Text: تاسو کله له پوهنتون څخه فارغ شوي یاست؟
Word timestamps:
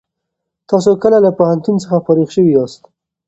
تاسو 0.69 0.91
کله 1.03 1.17
له 1.25 1.31
پوهنتون 1.37 1.75
څخه 1.83 1.97
فارغ 2.05 2.27
شوي 2.35 2.51
یاست؟ 2.53 2.81